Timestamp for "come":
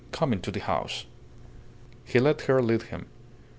0.11-0.33